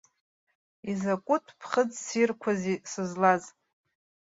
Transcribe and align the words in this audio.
Изакәытә 0.91 1.51
ԥхыӡ 1.59 1.89
ссирқәази 2.01 2.75
сызлаз. 2.91 3.43